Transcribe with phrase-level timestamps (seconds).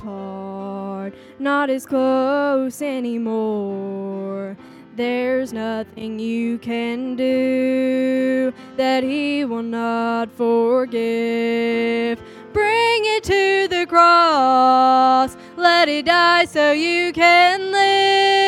[0.00, 4.56] apart, not as close anymore.
[4.96, 12.20] There's nothing you can do that he will not forgive.
[12.52, 18.39] Bring it to the cross, let it die so you can live.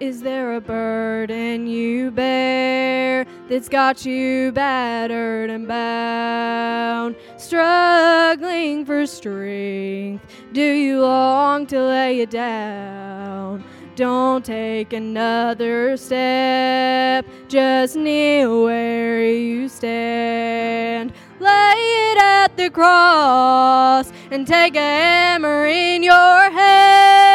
[0.00, 7.16] Is there a burden you bear that's got you battered and bound?
[7.36, 13.62] Struggling for strength, do you long to lay it down?
[13.94, 21.12] Don't take another step, just kneel where you stand.
[21.40, 27.29] Lay it at the cross and take a hammer in your hand.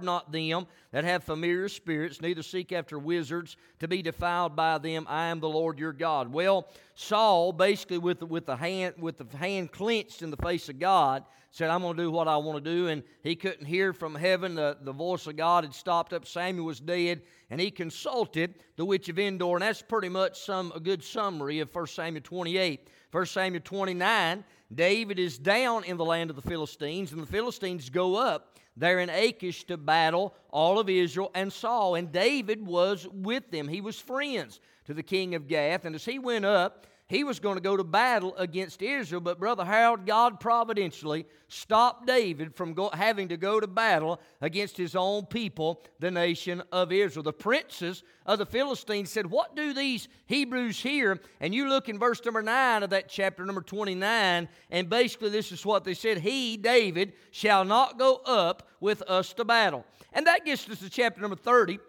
[0.00, 4.78] Regard not them that have familiar spirits, neither seek after wizards to be defiled by
[4.78, 5.06] them.
[5.08, 6.32] I am the Lord your God.
[6.32, 10.78] Well, Saul, basically with with the hand with the hand clenched in the face of
[10.78, 13.92] God, said, "I'm going to do what I want to do." And he couldn't hear
[13.92, 14.54] from heaven.
[14.54, 16.26] The, the voice of God had stopped up.
[16.26, 20.72] Samuel was dead, and he consulted the witch of Endor, and that's pretty much some
[20.74, 22.88] a good summary of 1 Samuel 28.
[23.12, 27.90] 1 Samuel 29, David is down in the land of the Philistines, and the Philistines
[27.90, 31.94] go up there in Achish to battle all of Israel and Saul.
[31.94, 33.68] And David was with them.
[33.68, 35.84] He was friends to the king of Gath.
[35.84, 39.20] And as he went up, he was going to go to battle against Israel.
[39.20, 44.76] But Brother Harold, God providentially stopped David from go, having to go to battle against
[44.76, 47.24] his own people, the nation of Israel.
[47.24, 51.18] The princes of the Philistines said, What do these Hebrews here?
[51.40, 55.50] And you look in verse number 9 of that chapter, number 29, and basically this
[55.50, 59.84] is what they said He, David, shall not go up with us to battle.
[60.12, 61.80] And that gets us to chapter number 30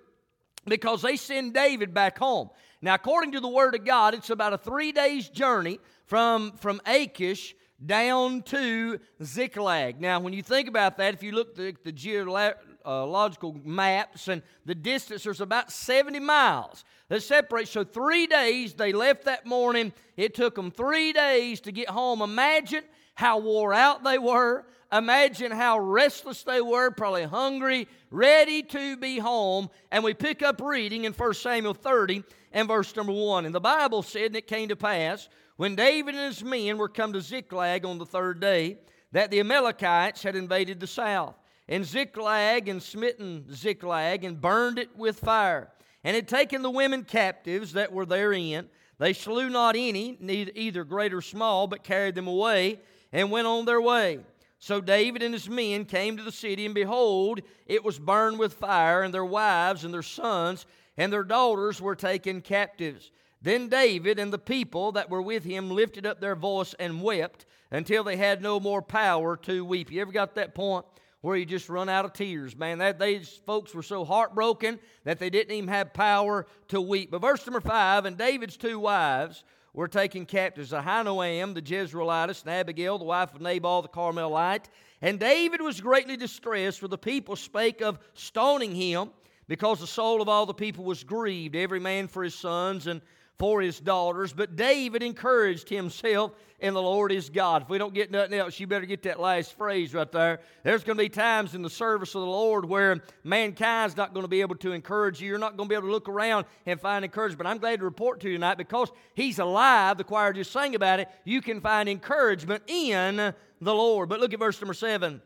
[0.66, 2.50] because they send David back home.
[2.82, 6.82] Now, according to the Word of God, it's about a three days journey from, from
[6.88, 10.02] Achish down to Ziklag.
[10.02, 14.74] Now, when you think about that, if you look at the, geological maps and the
[14.74, 17.68] distance, there's about 70 miles that separate.
[17.68, 19.94] So, three days, they left that morning.
[20.18, 22.24] It took them three days to get home.
[22.24, 22.84] Imagine
[23.14, 24.66] how wore out they were.
[24.92, 29.70] Imagine how restless they were, probably hungry, ready to be home.
[29.92, 33.46] And we pick up reading in 1 Samuel 30 and verse number 1.
[33.46, 36.90] And the Bible said, and it came to pass, when David and his men were
[36.90, 38.78] come to Ziklag on the third day,
[39.12, 41.36] that the Amalekites had invaded the south,
[41.68, 45.70] and Ziklag and smitten Ziklag, and burned it with fire,
[46.04, 48.70] and had taken the women captives that were therein.
[48.98, 50.18] They slew not any,
[50.56, 52.80] either great or small, but carried them away,
[53.12, 54.20] and went on their way.
[54.60, 58.54] So David and his men came to the city, and behold, it was burned with
[58.54, 60.66] fire, and their wives and their sons
[61.02, 63.10] and their daughters were taken captives.
[63.42, 67.48] Then David and the people that were with him lifted up their voice and wept
[67.72, 69.92] until they had no more power to weep.
[69.92, 70.86] You ever got that point
[71.22, 72.78] where you just run out of tears, man?
[72.78, 77.10] That these folks were so heartbroken that they didn't even have power to weep.
[77.10, 79.44] But verse number five, and David's two wives
[79.74, 84.70] were taken captives: Ahinoam the Jezreelitess, and Abigail, the wife of Nabal the Carmelite.
[85.02, 89.10] And David was greatly distressed, for the people spake of stoning him,
[89.52, 93.02] because the soul of all the people was grieved, every man for his sons and
[93.38, 94.32] for his daughters.
[94.32, 96.32] But David encouraged himself
[96.62, 97.64] in the Lord his God.
[97.64, 100.40] If we don't get nothing else, you better get that last phrase right there.
[100.64, 104.24] There's going to be times in the service of the Lord where mankind's not going
[104.24, 105.28] to be able to encourage you.
[105.28, 107.46] You're not going to be able to look around and find encouragement.
[107.46, 109.98] I'm glad to report to you tonight because he's alive.
[109.98, 111.10] The choir just sang about it.
[111.26, 114.08] You can find encouragement in the Lord.
[114.08, 115.22] But look at verse number seven.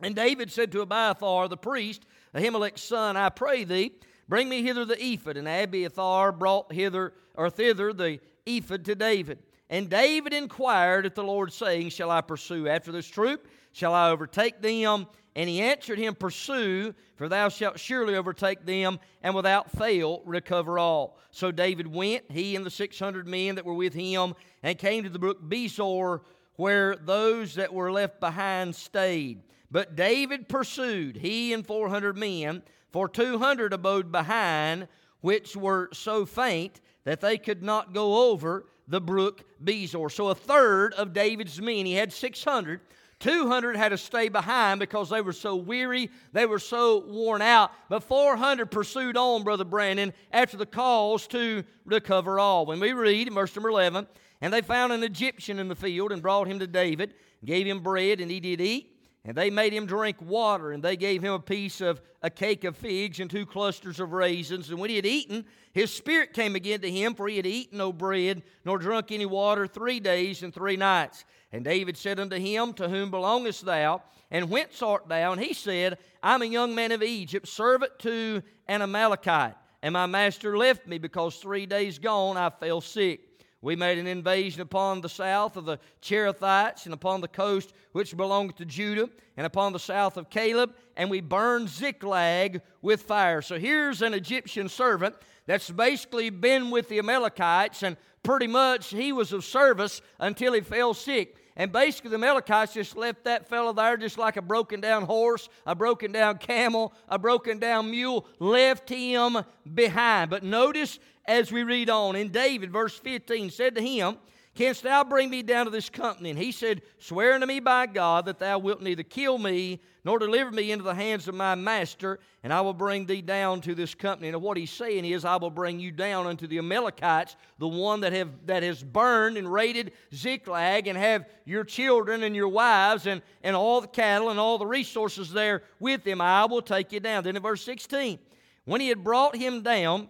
[0.00, 3.92] And David said to Abiathar the priest, Ahimelech's son, I pray thee,
[4.28, 5.36] bring me hither the ephod.
[5.36, 9.38] And Abiathar brought hither or thither the ephod to David.
[9.70, 13.46] And David inquired at the Lord, saying, Shall I pursue after this troop?
[13.72, 15.06] Shall I overtake them?
[15.36, 20.78] And he answered him, Pursue, for thou shalt surely overtake them, and without fail recover
[20.78, 21.18] all.
[21.30, 25.04] So David went, he and the six hundred men that were with him, and came
[25.04, 26.22] to the brook Besor,
[26.56, 29.42] where those that were left behind stayed.
[29.70, 34.88] But David pursued, he and four hundred men, for two hundred abode behind,
[35.20, 40.10] which were so faint that they could not go over the brook Besor.
[40.10, 42.80] So a third of David's men, he had 600.
[43.20, 47.72] 200 had to stay behind because they were so weary, they were so worn out.
[47.88, 52.64] But 400 pursued on, Brother Brandon, after the cause to recover all.
[52.64, 54.06] When we read in verse number 11,
[54.40, 57.80] and they found an Egyptian in the field and brought him to David, gave him
[57.80, 58.97] bread, and he did eat.
[59.24, 62.64] And they made him drink water, and they gave him a piece of a cake
[62.64, 64.70] of figs and two clusters of raisins.
[64.70, 67.78] And when he had eaten, his spirit came again to him, for he had eaten
[67.78, 71.24] no bread, nor drunk any water three days and three nights.
[71.52, 74.02] And David said unto him, To whom belongest thou?
[74.30, 75.32] And whence art thou?
[75.32, 79.54] And he said, I'm a young man of Egypt, servant to an Amalekite.
[79.82, 83.27] And my master left me because three days gone I fell sick.
[83.60, 88.16] We made an invasion upon the south of the Cherethites and upon the coast which
[88.16, 93.42] belonged to Judah and upon the south of Caleb, and we burned Ziklag with fire.
[93.42, 99.12] So here's an Egyptian servant that's basically been with the Amalekites, and pretty much he
[99.12, 101.36] was of service until he fell sick.
[101.56, 105.48] And basically, the Amalekites just left that fellow there just like a broken down horse,
[105.66, 109.38] a broken down camel, a broken down mule, left him
[109.74, 110.30] behind.
[110.30, 114.16] But notice as we read on in David, verse 15, said to him,
[114.54, 116.30] Canst thou bring me down to this company?
[116.30, 120.18] And he said, Swear unto me by God that thou wilt neither kill me nor
[120.18, 123.74] deliver me into the hands of my master, and I will bring thee down to
[123.74, 124.28] this company.
[124.28, 128.00] And what he's saying is, I will bring you down unto the Amalekites, the one
[128.00, 133.06] that have that has burned and raided Ziklag, and have your children and your wives
[133.06, 136.20] and, and all the cattle and all the resources there with them.
[136.20, 137.22] I will take you down.
[137.22, 138.18] Then in verse 16,
[138.64, 140.08] when he had brought him down,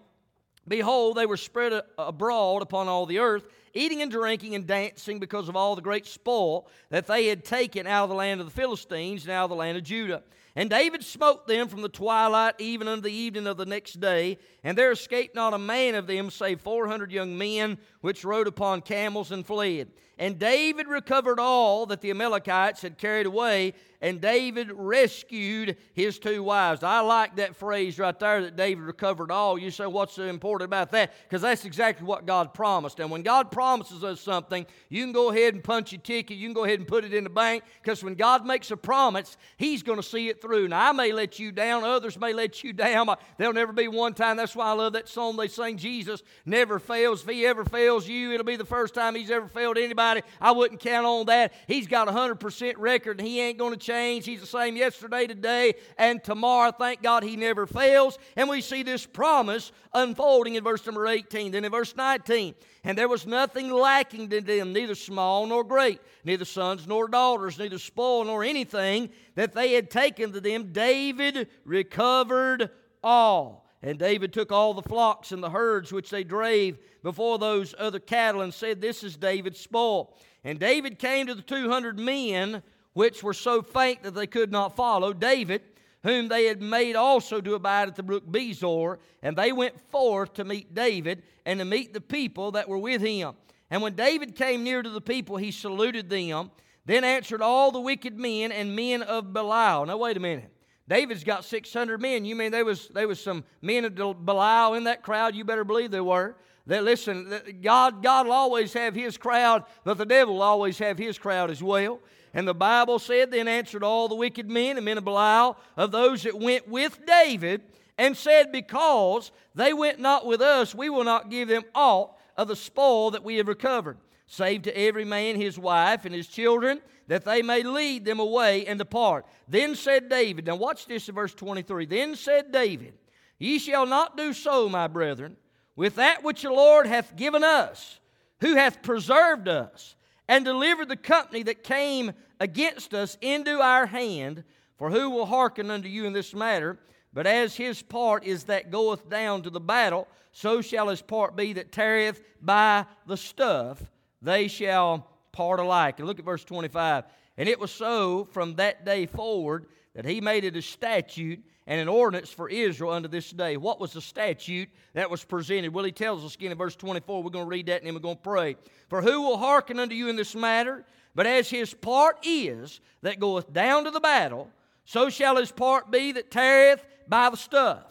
[0.69, 5.49] behold, they were spread abroad upon all the earth eating and drinking and dancing because
[5.49, 8.53] of all the great spoil that they had taken out of the land of the
[8.53, 10.23] Philistines and out of the land of Judah.
[10.57, 14.39] And David smote them from the twilight even unto the evening of the next day,
[14.65, 18.49] and there escaped not a man of them save four hundred young men which rode
[18.49, 19.89] upon camels and fled.
[20.19, 26.43] And David recovered all that the Amalekites had carried away, and David rescued his two
[26.43, 26.83] wives.
[26.85, 29.59] I like that phrase right there that David recovered all.
[29.59, 31.13] You say, what's so important about that?
[31.25, 33.01] Because that's exactly what God promised.
[33.01, 36.47] And when God promises us something, you can go ahead and punch your ticket, you
[36.47, 39.37] can go ahead and put it in the bank, because when God makes a promise,
[39.57, 40.69] He's going to see it through.
[40.69, 43.09] Now, I may let you down, others may let you down.
[43.37, 44.37] There'll never be one time.
[44.37, 47.23] That's why I love that song they sing Jesus never fails.
[47.23, 50.08] If He ever fails you, it'll be the first time He's ever failed anybody.
[50.41, 51.53] I wouldn't count on that.
[51.67, 54.25] He's got a 100% record, and He ain't going to change.
[54.25, 56.73] He's the same yesterday, today, and tomorrow.
[56.73, 58.19] Thank God he never fails.
[58.37, 61.53] And we see this promise unfolding in verse number 18.
[61.53, 66.00] Then in verse 19, and there was nothing lacking to them, neither small nor great,
[66.25, 70.73] neither sons nor daughters, neither spoil nor anything that they had taken to them.
[70.73, 72.71] David recovered
[73.03, 73.68] all.
[73.82, 78.00] And David took all the flocks and the herds which they drave before those other
[78.00, 80.16] cattle and said, This is David's spoil.
[80.42, 84.75] And David came to the 200 men which were so faint that they could not
[84.75, 85.62] follow, David,
[86.02, 90.35] whom they had made also to abide at the brook Besor, and they went forth
[90.35, 93.35] to meet David and to meet the people that were with him.
[93.70, 96.50] And when David came near to the people, he saluted them.
[96.87, 99.85] Then answered all the wicked men and men of Belial.
[99.87, 100.50] Now wait a minute.
[100.88, 102.25] David's got 600 men.
[102.25, 105.35] You mean there was, there was some men of Belial in that crowd?
[105.35, 106.35] You better believe there were.
[106.66, 110.99] That listen, God, God will always have his crowd, but the devil will always have
[110.99, 112.00] his crowd as well.
[112.35, 115.92] And the Bible said, Then answered all the wicked men and men of Belial of
[115.92, 117.62] those that went with David,
[117.97, 122.49] and said, Because they went not with us, we will not give them aught of
[122.49, 123.97] the spoil that we have recovered.
[124.28, 128.66] Save to every man his wife and his children, that they may lead them away
[128.66, 129.26] and depart.
[129.49, 131.87] Then said David, now watch this in verse 23.
[131.87, 132.92] Then said David,
[133.38, 135.37] Ye shall not do so, my brethren,
[135.75, 137.99] with that which the Lord hath given us,
[138.40, 139.97] who hath preserved us,
[140.28, 144.44] and delivered the company that came against us into our hand.
[144.76, 146.78] For who will hearken unto you in this matter?
[147.14, 151.35] But as his part is that goeth down to the battle, so shall his part
[151.35, 153.82] be that tarrieth by the stuff.
[154.23, 155.99] They shall part alike.
[155.99, 157.05] And look at verse 25.
[157.37, 161.81] And it was so from that day forward that he made it a statute and
[161.81, 163.57] an ordinance for Israel unto this day.
[163.57, 165.73] What was the statute that was presented?
[165.73, 167.23] Well, he tells us again in verse 24.
[167.23, 168.57] We're going to read that and then we're going to pray.
[168.89, 170.85] For who will hearken unto you in this matter?
[171.15, 174.51] But as his part is that goeth down to the battle,
[174.85, 177.85] so shall his part be that tarrieth by the stuff.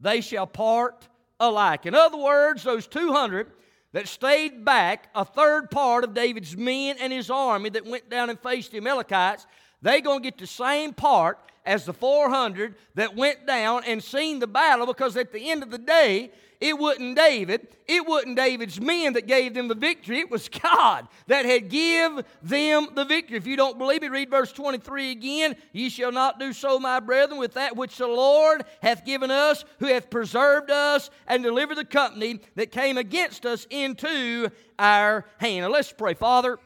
[0.00, 1.06] They shall part
[1.38, 1.86] alike.
[1.86, 3.50] In other words, those 200
[3.92, 8.30] that stayed back, a third part of David's men and his army that went down
[8.30, 9.46] and faced the Amalekites,
[9.82, 14.38] they going to get the same part as the 400 that went down and seen
[14.38, 16.30] the battle because at the end of the day,
[16.60, 20.18] it wasn't David, it wasn't David's men that gave them the victory.
[20.20, 23.38] It was God that had give them the victory.
[23.38, 25.56] If you don't believe me, read verse 23 again.
[25.72, 29.64] Ye shall not do so, my brethren, with that which the Lord hath given us,
[29.78, 35.62] who hath preserved us and delivered the company that came against us into our hand.
[35.62, 36.12] Now let's pray.
[36.12, 36.58] Father,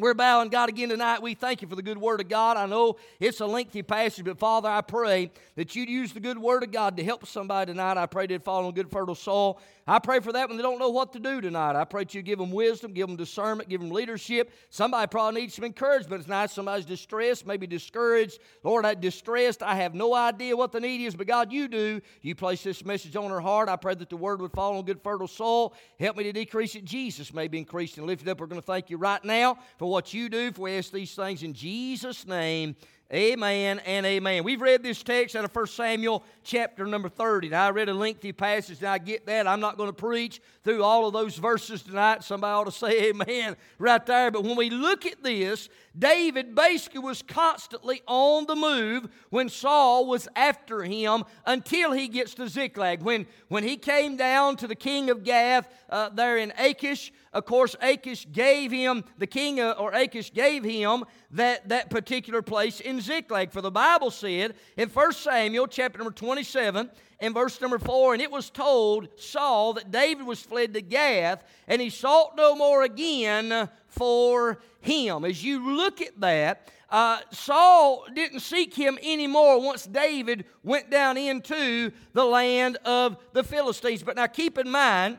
[0.00, 1.22] we're bowing God again tonight.
[1.22, 2.56] We thank you for the good word of God.
[2.56, 6.38] I know it's a lengthy passage, but Father, I pray that you'd use the good
[6.38, 7.98] word of God to help somebody tonight.
[7.98, 9.60] I pray they'd fall on good fertile soil.
[9.86, 11.74] I pray for that when they don't know what to do tonight.
[11.74, 14.52] I pray that you give them wisdom, give them discernment, give them leadership.
[14.68, 16.50] Somebody probably needs some encouragement tonight.
[16.50, 18.38] Somebody's distressed, maybe discouraged.
[18.62, 19.64] Lord, I'm distressed.
[19.64, 22.00] I have no idea what the need is, but God, you do.
[22.22, 23.68] You place this message on her heart.
[23.68, 25.74] I pray that the word would fall on good fertile soil.
[25.98, 26.84] Help me to decrease it.
[26.84, 28.38] Jesus may be increased and lifted up.
[28.38, 30.52] We're going to thank you right now for what you do.
[30.52, 32.76] For we ask these things in Jesus' name.
[33.12, 34.44] Amen and amen.
[34.44, 37.48] We've read this text out of 1 Samuel chapter number 30.
[37.48, 39.48] Now, I read a lengthy passage, and I get that.
[39.48, 42.22] I'm not going to preach through all of those verses tonight.
[42.22, 44.30] Somebody ought to say amen right there.
[44.30, 45.68] But when we look at this,
[45.98, 52.34] David basically was constantly on the move when Saul was after him until he gets
[52.34, 53.02] to Ziklag.
[53.02, 57.44] When, when he came down to the king of Gath uh, there in Achish, of
[57.44, 62.80] course, Achish gave him, the king uh, or Achish gave him that, that particular place
[62.80, 63.52] in Ziklag.
[63.52, 68.22] For the Bible said in 1 Samuel chapter number 27 and verse number 4, and
[68.22, 72.82] it was told Saul that David was fled to Gath, and he sought no more
[72.82, 75.24] again for him.
[75.24, 81.16] As you look at that, uh, Saul didn't seek him anymore once David went down
[81.16, 84.02] into the land of the Philistines.
[84.02, 85.18] But now keep in mind,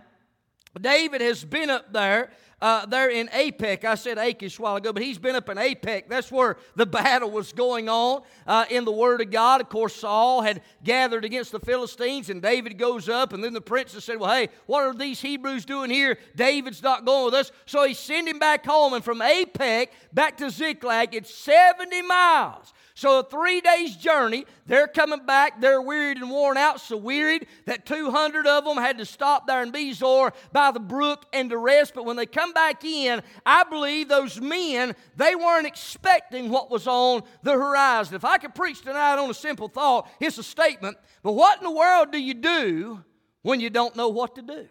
[0.79, 3.83] David has been up there uh, there in Aphek.
[3.83, 6.07] I said Achish a while ago, but he's been up in Aphek.
[6.07, 9.61] That's where the battle was going on uh, in the Word of God.
[9.61, 13.61] Of course, Saul had gathered against the Philistines, and David goes up, and then the
[13.61, 16.17] princess said, Well, hey, what are these Hebrews doing here?
[16.35, 17.51] David's not going with us.
[17.65, 22.73] So he sent him back home, and from Aphek back to Ziklag, it's 70 miles.
[22.93, 25.61] So, a three days journey, they're coming back.
[25.61, 29.63] They're wearied and worn out, so wearied that 200 of them had to stop there
[29.63, 31.93] in Besor by the brook and to rest.
[31.93, 36.85] But when they come back in, I believe those men, they weren't expecting what was
[36.85, 38.15] on the horizon.
[38.15, 40.97] If I could preach tonight on a simple thought, it's a statement.
[41.23, 43.03] But what in the world do you do
[43.41, 44.67] when you don't know what to do?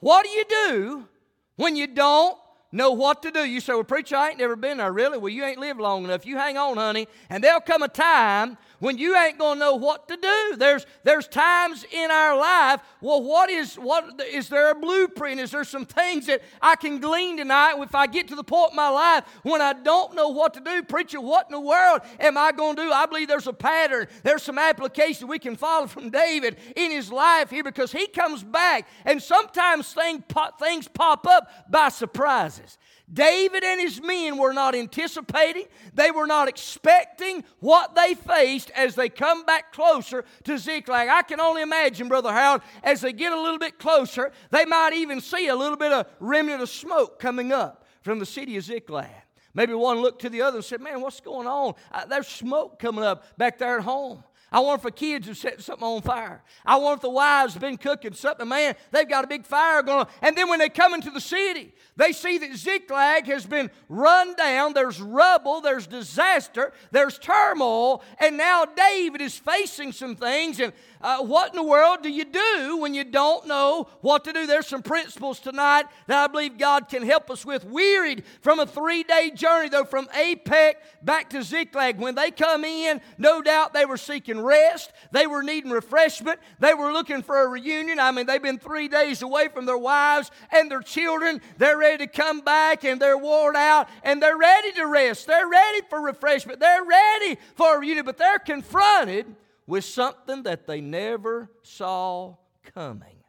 [0.00, 1.08] What do you do
[1.56, 2.36] when you don't
[2.72, 3.40] know what to do.
[3.40, 5.18] You say, Well, preacher, I ain't never been there, really.
[5.18, 6.26] Well, you ain't lived long enough.
[6.26, 9.76] You hang on, honey, and there'll come a time when you ain't going to know
[9.76, 10.56] what to do.
[10.56, 15.38] There's, there's times in our life, well, what is, what, is there a blueprint?
[15.38, 18.72] Is there some things that I can glean tonight if I get to the point
[18.72, 20.82] in my life when I don't know what to do?
[20.82, 22.90] Preacher, what in the world am I going to do?
[22.90, 24.08] I believe there's a pattern.
[24.24, 28.42] There's some application we can follow from David in his life here because he comes
[28.42, 30.24] back and sometimes thing,
[30.58, 32.78] things pop up by surprises.
[33.12, 38.94] David and his men were not anticipating, they were not expecting what they faced as
[38.94, 41.08] they come back closer to Ziklag.
[41.08, 44.94] I can only imagine, Brother Harold, as they get a little bit closer, they might
[44.94, 48.64] even see a little bit of remnant of smoke coming up from the city of
[48.64, 49.10] Ziklag.
[49.54, 51.74] Maybe one looked to the other and said, Man, what's going on?
[51.90, 54.24] Uh, there's smoke coming up back there at home.
[54.52, 56.42] I wonder if the kids have set something on fire.
[56.64, 58.46] I wonder if the wives have been cooking something.
[58.46, 60.08] Man, they've got a big fire going on.
[60.20, 64.34] And then when they come into the city, they see that Ziklag has been run
[64.34, 64.72] down.
[64.72, 68.02] There's rubble, there's disaster, there's turmoil.
[68.18, 70.58] And now David is facing some things.
[70.60, 74.32] And Uh, what in the world do you do when you don't know what to
[74.32, 74.46] do?
[74.46, 77.64] There's some principles tonight that I believe God can help us with.
[77.64, 81.98] Wearied from a three day journey, though, from Aphek back to Ziklag.
[81.98, 86.72] When they come in, no doubt they were seeking rest, they were needing refreshment, they
[86.72, 87.98] were looking for a reunion.
[87.98, 91.40] I mean, they've been three days away from their wives and their children.
[91.58, 95.26] They're ready to come back and they're worn out and they're ready to rest.
[95.26, 96.60] They're ready for refreshment.
[96.60, 99.34] They're ready for a reunion, but they're confronted
[99.66, 102.36] with something that they never saw
[102.74, 103.22] coming.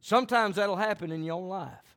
[0.00, 1.96] Sometimes that'll happen in your life.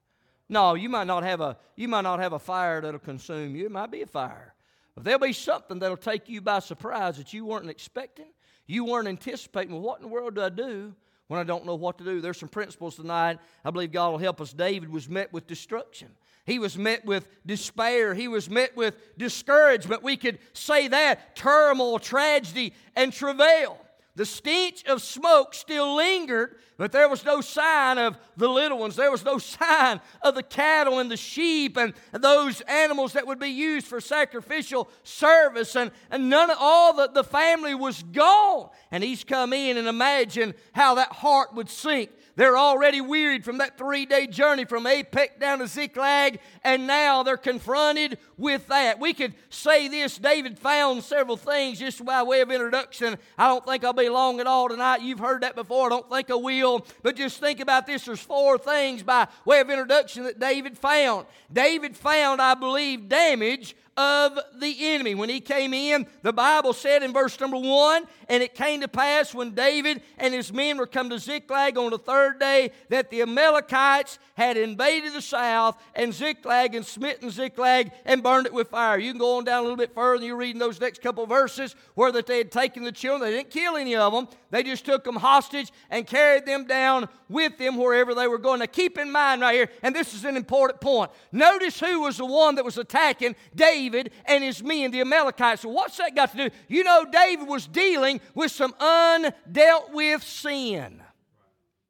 [0.50, 3.66] No, you might not have a you might not have a fire that'll consume you.
[3.66, 4.54] It might be a fire.
[4.96, 8.34] But there'll be something that'll take you by surprise that you weren't expecting.
[8.68, 9.72] You weren't anticipating.
[9.72, 10.94] Well, what in the world do I do
[11.32, 12.20] when I don't know what to do?
[12.20, 13.40] There's some principles tonight.
[13.64, 14.52] I believe God will help us.
[14.52, 16.10] David was met with destruction.
[16.46, 18.14] He was met with despair.
[18.14, 20.04] He was met with discouragement.
[20.04, 23.80] We could say that turmoil, tragedy, and travail.
[24.16, 28.98] The stench of smoke still lingered, but there was no sign of the little ones.
[28.98, 33.40] There was no sign of the cattle and the sheep and those animals that would
[33.40, 35.78] be used for sacrificial service.
[35.78, 38.70] And, and none of all the, the family was gone.
[38.92, 43.58] And he's come in and imagine how that heart would sink they're already wearied from
[43.58, 49.00] that three day journey from Aphek down to Ziklag, and now they're confronted with that.
[49.00, 53.18] We could say this David found several things just by way of introduction.
[53.38, 55.02] I don't think I'll be long at all tonight.
[55.02, 55.88] You've heard that before.
[55.88, 56.86] I don't think I will.
[57.04, 61.26] But just think about this there's four things by way of introduction that David found.
[61.52, 65.16] David found, I believe, damage of the enemy.
[65.16, 68.88] When he came in, the Bible said in verse number one, and it came to
[68.88, 73.10] pass when David and his men were come to Ziklag on the third day that
[73.10, 78.70] the Amalekites had invaded the south and Ziklag and smitten Ziklag and burned it with
[78.70, 78.98] fire.
[78.98, 81.26] You can go on down a little bit further and you're reading those next couple
[81.26, 83.30] verses where that they had taken the children.
[83.30, 84.28] They didn't kill any of them.
[84.50, 88.60] They just took them hostage and carried them down with them wherever they were going.
[88.60, 91.12] Now keep in mind right here, and this is an important point.
[91.32, 93.91] Notice who was the one that was attacking David
[94.26, 95.62] and his men, the Amalekites.
[95.62, 96.56] So what's that got to do?
[96.68, 101.02] You know, David was dealing with some undealt with sin.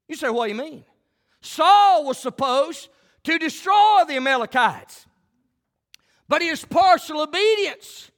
[0.07, 0.83] You say, what do you mean?
[1.41, 2.89] Saul was supposed
[3.23, 5.05] to destroy the Amalekites,
[6.27, 8.11] but his partial obedience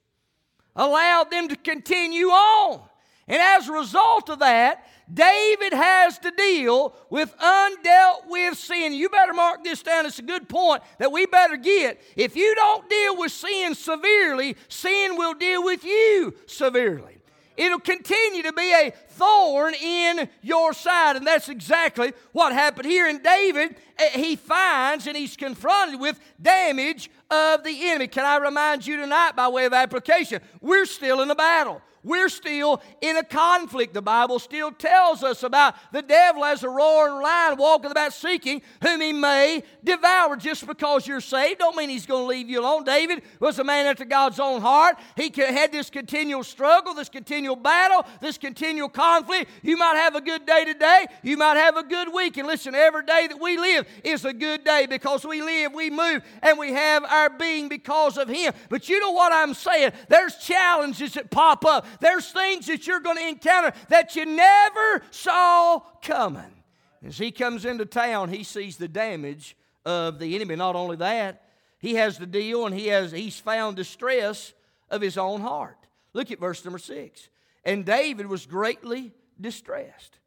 [0.75, 2.81] allowed them to continue on.
[3.27, 8.93] And as a result of that, David has to deal with undealt with sin.
[8.93, 10.05] You better mark this down.
[10.05, 12.01] It's a good point that we better get.
[12.15, 17.17] If you don't deal with sin severely, sin will deal with you severely.
[17.55, 21.15] It'll continue to be a thorn in your side.
[21.15, 23.07] And that's exactly what happened here.
[23.07, 28.07] in David, eh, he finds and he's confronted with damage of the enemy.
[28.07, 31.81] Can I remind you tonight, by way of application, we're still in a battle.
[32.03, 33.93] We're still in a conflict.
[33.93, 38.61] The Bible still tells us about the devil as a roaring lion walking about seeking
[38.81, 40.35] whom he may devour.
[40.35, 42.83] Just because you're saved don't mean he's going to leave you alone.
[42.83, 44.97] David was a man after God's own heart.
[45.15, 49.49] He had this continual struggle, this continual battle, this continual conflict.
[49.61, 51.05] You might have a good day today.
[51.21, 52.37] You might have a good week.
[52.37, 55.89] And listen, every day that we live is a good day because we live, we
[55.89, 58.53] move, and we have our being because of him.
[58.69, 59.91] But you know what I'm saying?
[60.09, 61.85] There's challenges that pop up.
[61.99, 66.63] There's things that you're going to encounter that you never saw coming.
[67.05, 70.55] As he comes into town, he sees the damage of the enemy.
[70.55, 71.43] Not only that,
[71.79, 74.53] he has the deal and he has he's found distress
[74.89, 75.77] of his own heart.
[76.13, 77.27] Look at verse number six.
[77.65, 80.19] And David was greatly distressed.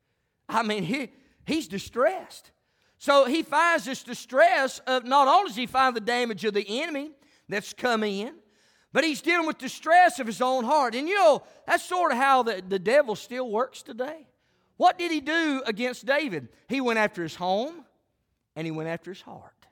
[0.49, 1.11] I mean, he,
[1.47, 2.51] he's distressed.
[2.99, 6.83] So he finds this distress of not only does he find the damage of the
[6.83, 7.13] enemy
[7.49, 8.35] that's come in,
[8.97, 10.95] but he's dealing with the stress of his own heart.
[10.95, 14.27] And you know, that's sort of how the, the devil still works today.
[14.79, 16.49] What did he do against David?
[16.67, 17.85] He went after his home
[18.55, 19.67] and he went after his heart.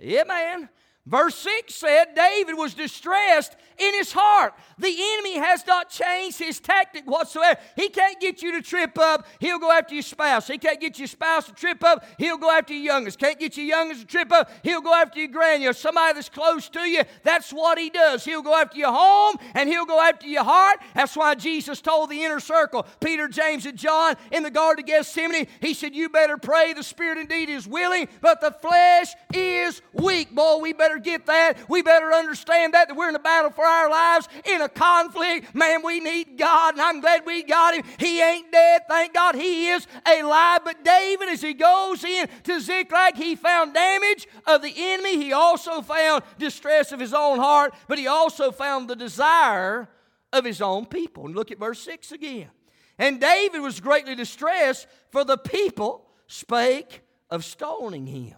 [0.00, 0.68] Yeah, man.
[1.04, 4.54] Verse 6 said David was distressed in his heart.
[4.78, 7.58] The enemy has not changed his tactic whatsoever.
[7.74, 10.46] He can't get you to trip up, he'll go after your spouse.
[10.46, 13.18] He can't get your spouse to trip up, he'll go after your youngest.
[13.18, 15.74] Can't get your youngest to trip up, he'll go after your grandchild.
[15.74, 18.24] Somebody that's close to you, that's what he does.
[18.24, 20.78] He'll go after your home and he'll go after your heart.
[20.94, 24.86] That's why Jesus told the inner circle, Peter, James, and John in the Garden of
[24.86, 26.74] Gethsemane, he said, You better pray.
[26.74, 30.32] The spirit indeed is willing, but the flesh is weak.
[30.32, 31.68] Boy, we better better get that.
[31.68, 35.54] We better understand that, that we're in a battle for our lives, in a conflict.
[35.54, 37.84] Man, we need God, and I'm glad we got him.
[37.98, 38.82] He ain't dead.
[38.88, 40.60] Thank God he is alive.
[40.64, 45.16] But David, as he goes in to Ziklag, he found damage of the enemy.
[45.16, 49.88] He also found distress of his own heart, but he also found the desire
[50.32, 51.26] of his own people.
[51.26, 52.50] And look at verse 6 again.
[52.98, 58.36] And David was greatly distressed, for the people spake of stoning him.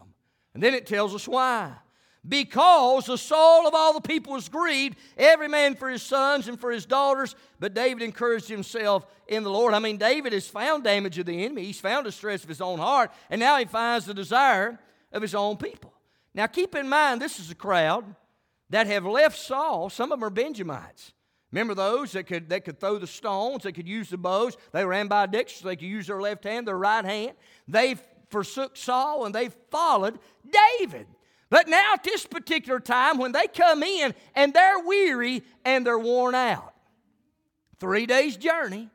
[0.55, 1.73] And then it tells us why.
[2.27, 6.59] Because the soul of all the people was grieved, every man for his sons and
[6.59, 7.35] for his daughters.
[7.61, 9.75] But David encouraged himself in the Lord.
[9.75, 12.79] I mean, David has found damage of the enemy, he's found distress of his own
[12.79, 14.79] heart, and now he finds the desire
[15.13, 15.93] of his own people.
[16.35, 18.05] Now, keep in mind, this is a crowd
[18.71, 19.91] that have left Saul.
[19.91, 21.13] Some of them are Benjamites.
[21.53, 24.57] Remember those that could, that could throw the stones, they could use the bows.
[24.73, 27.35] They ambidextrous, they could use their left hand, their right hand.
[27.69, 27.95] They
[28.31, 30.19] forsook Saul and they followed
[30.81, 31.07] David.
[31.51, 35.99] But now, at this particular time, when they come in and they're weary and they're
[35.99, 36.75] worn out,
[37.79, 38.89] three days' journey,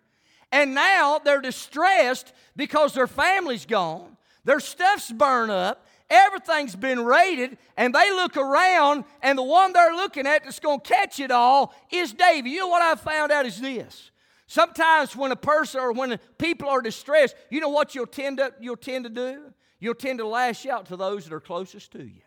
[0.51, 7.57] and now they're distressed because their family's gone, their stuff's burned up, everything's been raided,
[7.77, 11.31] and they look around, and the one they're looking at that's going to catch it
[11.31, 12.49] all is David.
[12.49, 14.12] You know what I found out is this.
[14.47, 18.51] Sometimes when a person or when people are distressed, you know what you'll tend to,
[18.59, 19.53] you'll tend to do?
[19.79, 22.21] You'll tend to lash out to those that are closest to you.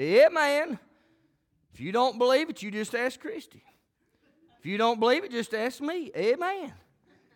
[0.00, 0.78] Yeah, man.
[1.74, 3.62] If you don't believe it, you just ask Christy.
[4.58, 6.10] If you don't believe it, just ask me.
[6.16, 6.72] Amen.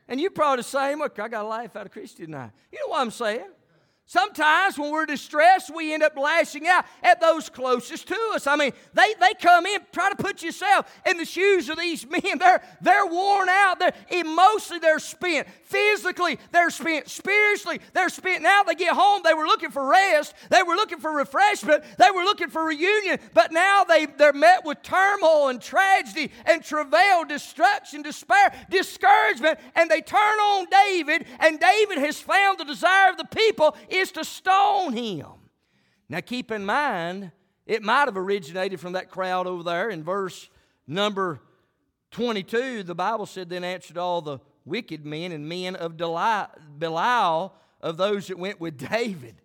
[0.09, 0.99] And you're probably same.
[0.99, 2.53] Look, I got a life out of Christy tonight.
[2.73, 3.51] You know what I'm saying?
[4.07, 8.47] Sometimes when we're distressed, we end up lashing out at those closest to us.
[8.47, 12.07] I mean, they, they come in, try to put yourself in the shoes of these
[12.11, 12.39] men.
[12.39, 13.79] They're, they're worn out.
[13.79, 15.49] They're, emotionally, they're spent.
[15.63, 17.09] Physically, they're spent.
[17.09, 18.43] Spiritually, they're spent.
[18.43, 20.35] Now they get home, they were looking for rest.
[20.51, 21.83] They were looking for refreshment.
[21.97, 23.19] They were looking for reunion.
[23.33, 29.59] But now they, they're met with turmoil and tragedy and travail, destruction, despair, discouragement.
[29.75, 34.13] And they turn on David, and David has found the desire of the people is
[34.13, 35.27] to stone him.
[36.09, 37.33] Now, keep in mind,
[37.67, 40.49] it might have originated from that crowd over there in verse
[40.87, 41.41] number
[42.11, 42.83] 22.
[42.83, 48.29] The Bible said, Then answered all the wicked men and men of Belial of those
[48.29, 49.37] that went with David.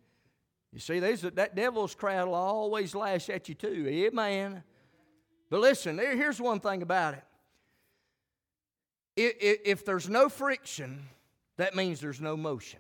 [0.72, 3.86] You see, that devil's crowd will always lash at you too.
[3.88, 4.64] Amen.
[5.50, 7.24] But listen, here's one thing about it.
[9.16, 11.08] If there's no friction,
[11.58, 12.80] that means there's no motion.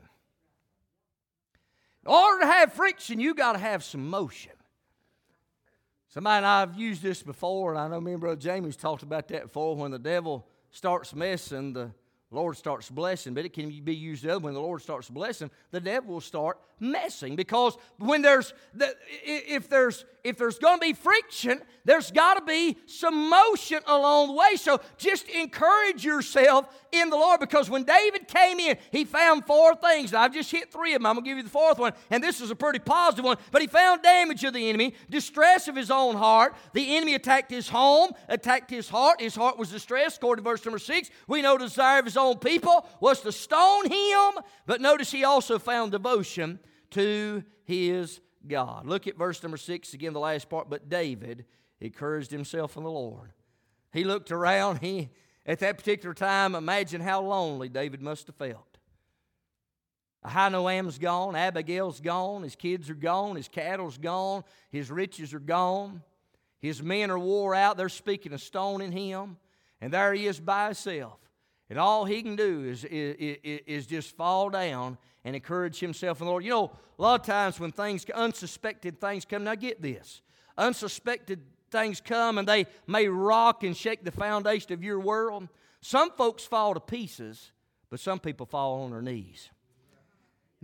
[2.05, 4.53] In order to have friction, you got to have some motion.
[6.09, 9.03] Somebody and I have used this before, and I know me and Brother Jamie's talked
[9.03, 9.75] about that before.
[9.75, 11.91] When the devil starts messing, the
[12.31, 15.51] Lord starts blessing, but it can be used the other when the Lord starts blessing,
[15.71, 20.85] the devil will start messing because when there's the, if there's if there's going to
[20.85, 24.55] be friction, there's got to be some motion along the way.
[24.55, 29.75] So just encourage yourself in the Lord because when David came in, he found four
[29.75, 30.13] things.
[30.13, 31.05] I've just hit three of them.
[31.05, 33.37] I'm going to give you the fourth one, and this is a pretty positive one.
[33.51, 36.55] But he found damage of the enemy, distress of his own heart.
[36.73, 39.21] The enemy attacked his home, attacked his heart.
[39.21, 40.17] His heart was distressed.
[40.17, 43.89] According to verse number six, we know desire of his own people was to stone
[43.89, 44.43] him.
[44.65, 46.59] But notice he also found devotion
[46.91, 48.85] to his God.
[48.85, 50.69] Look at verse number six again, the last part.
[50.69, 51.45] But David
[51.79, 53.31] encouraged himself in the Lord.
[53.91, 54.79] He looked around.
[54.79, 55.09] He,
[55.45, 58.77] at that particular time, imagine how lonely David must have felt.
[60.25, 66.03] Ahinoam's gone, Abigail's gone, his kids are gone, his cattle's gone, his riches are gone,
[66.59, 67.77] his men are wore out.
[67.77, 69.37] They're speaking of stoning him,
[69.79, 71.19] and there he is by himself.
[71.69, 74.97] And all he can do is, is, is just fall down
[75.29, 76.43] and encourage himself in the Lord.
[76.43, 80.21] You know, a lot of times when things, unsuspected things come, now get this,
[80.57, 81.39] unsuspected
[81.69, 85.47] things come and they may rock and shake the foundation of your world.
[85.81, 87.51] Some folks fall to pieces,
[87.91, 89.49] but some people fall on their knees.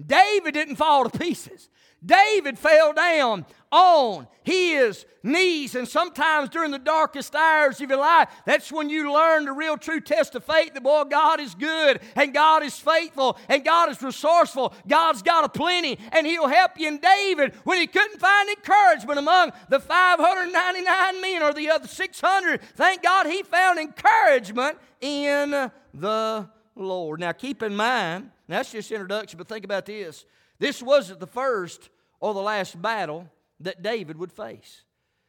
[0.04, 1.70] David didn't fall to pieces.
[2.06, 5.76] David fell down on his knees.
[5.76, 9.78] And sometimes during the darkest hours of your life, that's when you learn the real
[9.78, 13.90] true test of faith that, boy, God is good and God is faithful and God
[13.90, 14.74] is resourceful.
[14.88, 16.88] God's got a plenty and He'll help you.
[16.88, 22.62] And David, when he couldn't find encouragement among the 599 men or the other 600,
[22.76, 27.20] thank God he found encouragement in the Lord.
[27.20, 30.26] Now, keep in mind, that's just introduction, but think about this.
[30.60, 33.30] This wasn't the first or the last battle
[33.60, 34.84] that David would face.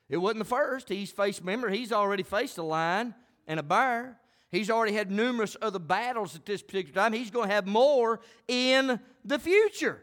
[0.08, 0.88] It wasn't the first.
[0.88, 3.14] He's faced, remember, he's already faced a lion
[3.46, 4.18] and a bear.
[4.50, 7.12] He's already had numerous other battles at this particular time.
[7.12, 10.00] He's going to have more in the future.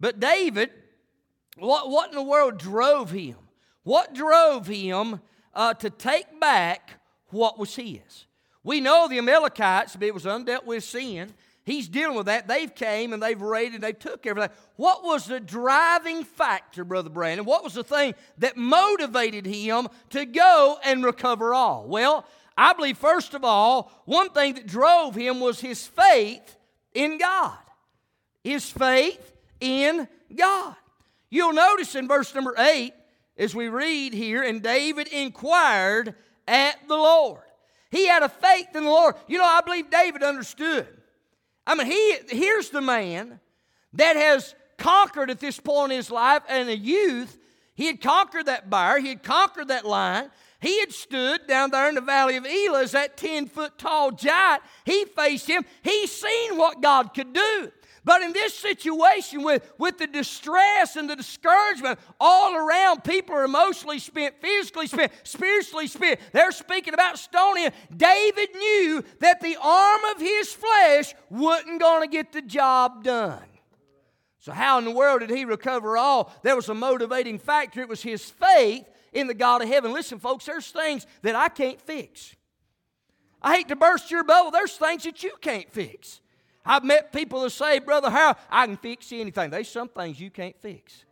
[0.00, 0.70] But David,
[1.56, 3.36] what, what in the world drove him?
[3.84, 5.20] What drove him
[5.54, 8.26] uh, to take back what was his?
[8.64, 11.32] We know the Amalekites, it was undealt with sin.
[11.66, 12.46] He's dealing with that.
[12.46, 14.56] They've came and they've raided, they took everything.
[14.76, 17.44] What was the driving factor, Brother Brandon?
[17.44, 21.84] What was the thing that motivated him to go and recover all?
[21.88, 22.24] Well,
[22.56, 26.56] I believe, first of all, one thing that drove him was his faith
[26.94, 27.58] in God.
[28.44, 30.76] His faith in God.
[31.30, 32.94] You'll notice in verse number 8,
[33.38, 36.14] as we read here, and David inquired
[36.46, 37.40] at the Lord.
[37.90, 39.16] He had a faith in the Lord.
[39.26, 40.86] You know, I believe David understood.
[41.66, 43.40] I mean, he here's the man
[43.94, 47.38] that has conquered at this point in his life and a youth.
[47.74, 50.30] He had conquered that bar, he had conquered that lion.
[50.58, 54.10] He had stood down there in the valley of Elah as that 10 foot tall
[54.10, 54.62] giant.
[54.84, 55.64] He faced him.
[55.82, 57.70] He seen what God could do.
[58.06, 63.42] But in this situation, with, with the distress and the discouragement all around, people are
[63.42, 66.20] emotionally spent, physically spent, spiritually spent.
[66.30, 67.70] They're speaking about stoning.
[67.94, 73.42] David knew that the arm of his flesh wasn't going to get the job done.
[74.38, 76.32] So, how in the world did he recover all?
[76.44, 77.80] There was a motivating factor.
[77.80, 79.92] It was his faith in the God of heaven.
[79.92, 82.36] Listen, folks, there's things that I can't fix.
[83.42, 84.52] I hate to burst your bubble.
[84.52, 86.20] There's things that you can't fix.
[86.66, 89.50] I've met people that say, Brother Harold, I can fix anything.
[89.50, 91.04] There's some things you can't fix.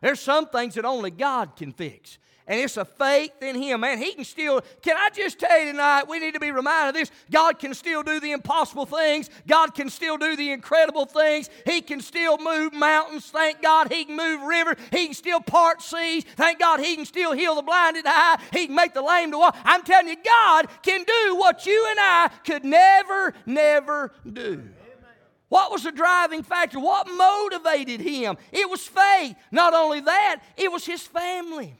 [0.00, 3.80] There's some things that only God can fix and it's a faith in Him.
[3.80, 6.88] Man, He can still, can I just tell you tonight, we need to be reminded
[6.90, 7.10] of this.
[7.30, 11.48] God can still do the impossible things, God can still do the incredible things.
[11.66, 13.26] He can still move mountains.
[13.26, 14.76] Thank God He can move rivers.
[14.90, 16.24] He can still part seas.
[16.36, 18.40] Thank God He can still heal the blinded eye.
[18.52, 19.56] He can make the lame to walk.
[19.64, 24.62] I'm telling you, God can do what you and I could never, never do.
[25.52, 26.80] What was the driving factor?
[26.80, 28.38] What motivated him?
[28.52, 29.36] It was faith.
[29.50, 31.78] Not only that, it was his family.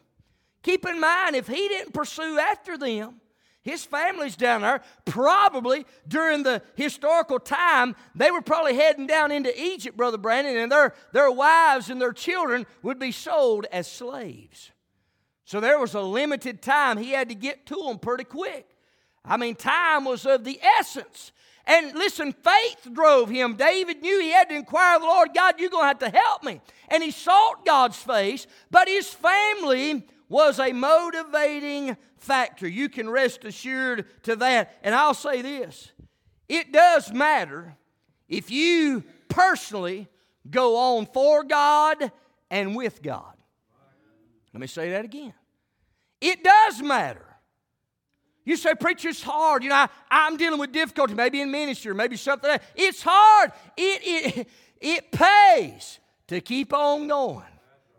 [0.62, 3.14] Keep in mind, if he didn't pursue after them,
[3.62, 4.82] his family's down there.
[5.06, 10.70] Probably during the historical time, they were probably heading down into Egypt, Brother Brandon, and
[10.70, 14.70] their, their wives and their children would be sold as slaves.
[15.46, 16.98] So there was a limited time.
[16.98, 18.68] He had to get to them pretty quick.
[19.24, 21.32] I mean, time was of the essence.
[21.66, 23.54] And listen, faith drove him.
[23.54, 26.18] David knew he had to inquire of the Lord, God, you're going to have to
[26.18, 26.60] help me.
[26.88, 32.66] And he sought God's face, but his family was a motivating factor.
[32.66, 34.78] You can rest assured to that.
[34.82, 35.92] And I'll say this
[36.48, 37.76] it does matter
[38.28, 40.08] if you personally
[40.50, 42.10] go on for God
[42.50, 43.34] and with God.
[44.52, 45.34] Let me say that again.
[46.20, 47.31] It does matter.
[48.44, 49.62] You say, preacher, it's hard.
[49.62, 52.58] You know, I, am dealing with difficulty, maybe in ministry, maybe something.
[52.74, 53.52] It's hard.
[53.76, 54.48] It, it,
[54.80, 57.44] it pays to keep on going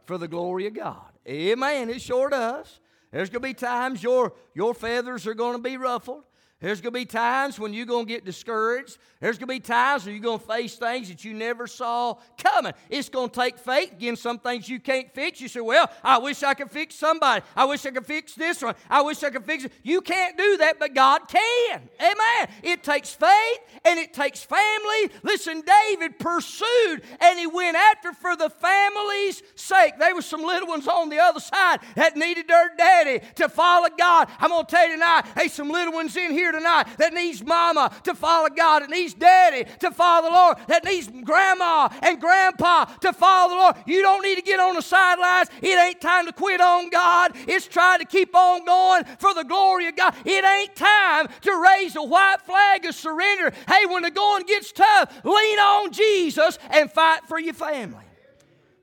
[0.06, 1.06] for the glory of God.
[1.28, 1.90] Amen.
[1.90, 2.80] It sure does.
[3.12, 6.24] There's going to be times your, your feathers are going to be ruffled.
[6.64, 8.98] There's going to be times when you're going to get discouraged.
[9.20, 12.16] There's going to be times when you're going to face things that you never saw
[12.38, 12.72] coming.
[12.90, 13.92] It's going to take faith.
[13.92, 15.42] Again, some things you can't fix.
[15.42, 17.44] You say, Well, I wish I could fix somebody.
[17.54, 18.76] I wish I could fix this one.
[18.90, 19.74] I wish I could fix it.
[19.84, 21.82] You can't do that, but God can.
[22.00, 22.48] Amen.
[22.64, 25.12] It takes faith and it takes family.
[25.22, 29.96] Listen, David pursued and he went after for the family's sake.
[30.00, 33.90] There were some little ones on the other side that needed their daddy to follow
[34.00, 34.30] God.
[34.40, 37.44] I'm going to tell you tonight, hey, some little ones in here tonight that needs
[37.44, 42.20] mama to follow God, that needs daddy to follow the Lord, that needs grandma and
[42.20, 43.76] grandpa to follow the Lord.
[43.86, 45.50] You don't need to get on the sidelines.
[45.62, 47.32] It ain't time to quit on God.
[47.48, 50.16] It's trying to keep on going for the glory of God.
[50.26, 53.52] It ain't time to raise a white flag of surrender.
[53.68, 58.06] Hey, when the going gets tough, lean on Jesus and fight for your family.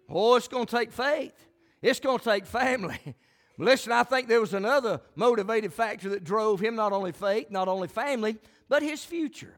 [0.09, 1.33] Oh, it's going to take faith.
[1.81, 2.99] It's going to take family.
[3.61, 7.69] Listen, I think there was another motivated factor that drove him not only faith, not
[7.69, 8.39] only family,
[8.71, 9.55] but his future.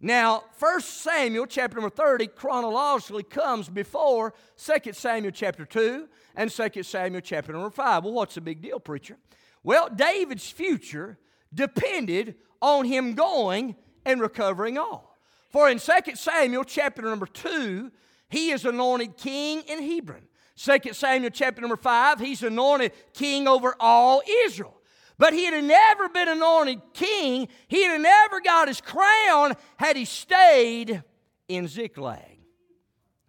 [0.00, 6.82] Now, 1 Samuel chapter number 30 chronologically comes before 2 Samuel chapter 2 and 2
[6.82, 8.04] Samuel chapter number 5.
[8.04, 9.16] Well, what's the big deal, preacher?
[9.62, 11.16] Well, David's future
[11.54, 15.16] depended on him going and recovering all.
[15.50, 17.92] For in 2 Samuel chapter number 2,
[18.28, 20.26] he is anointed king in Hebron.
[20.56, 24.72] 2 Samuel chapter number 5, he's anointed king over all Israel.
[25.18, 30.04] But he had never been anointed king, he had never got his crown had he
[30.04, 31.02] stayed
[31.48, 32.38] in Ziklag.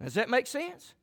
[0.02, 0.94] Does that make sense?